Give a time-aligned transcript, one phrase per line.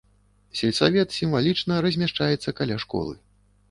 [0.59, 3.13] Сельсавет сімвалічна размяшчаецца каля школы.